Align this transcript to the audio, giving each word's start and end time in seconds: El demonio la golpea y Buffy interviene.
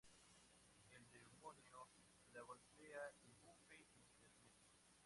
El 0.89 1.11
demonio 1.11 1.85
la 2.33 2.41
golpea 2.41 3.03
y 3.21 3.35
Buffy 3.45 3.75
interviene. 3.95 4.63